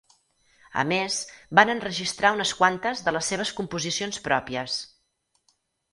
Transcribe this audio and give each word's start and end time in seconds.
A 0.83 0.85
més, 0.91 1.17
van 1.59 1.73
enregistrar 1.73 2.33
unes 2.37 2.55
quantes 2.61 3.05
de 3.09 3.15
les 3.17 3.31
seves 3.33 3.55
composicions 3.61 4.21
pròpies. 4.31 4.79